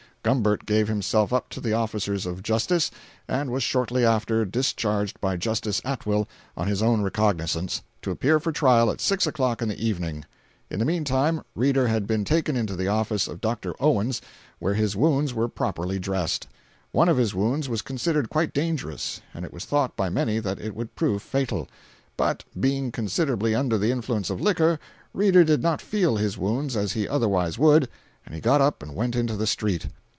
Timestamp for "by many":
19.95-20.37